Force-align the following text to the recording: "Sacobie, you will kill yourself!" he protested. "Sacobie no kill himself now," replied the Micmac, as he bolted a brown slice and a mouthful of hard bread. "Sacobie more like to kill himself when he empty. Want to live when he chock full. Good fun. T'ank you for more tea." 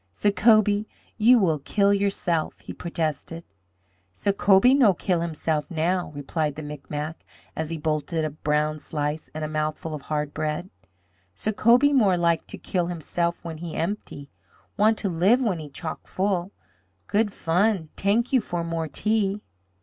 "Sacobie, 0.13 0.87
you 1.19 1.37
will 1.37 1.59
kill 1.59 1.93
yourself!" 1.93 2.61
he 2.61 2.73
protested. 2.73 3.43
"Sacobie 4.15 4.73
no 4.75 4.95
kill 4.95 5.21
himself 5.21 5.69
now," 5.69 6.11
replied 6.15 6.55
the 6.55 6.63
Micmac, 6.63 7.23
as 7.55 7.69
he 7.69 7.77
bolted 7.77 8.25
a 8.25 8.31
brown 8.31 8.79
slice 8.79 9.29
and 9.35 9.43
a 9.45 9.47
mouthful 9.47 9.93
of 9.93 10.01
hard 10.01 10.33
bread. 10.33 10.71
"Sacobie 11.35 11.93
more 11.93 12.17
like 12.17 12.47
to 12.47 12.57
kill 12.57 12.87
himself 12.87 13.43
when 13.45 13.59
he 13.59 13.75
empty. 13.75 14.31
Want 14.75 14.97
to 14.97 15.07
live 15.07 15.43
when 15.43 15.59
he 15.59 15.69
chock 15.69 16.07
full. 16.07 16.51
Good 17.05 17.31
fun. 17.31 17.89
T'ank 17.95 18.33
you 18.33 18.41
for 18.41 18.63
more 18.63 18.87
tea." 18.87 19.43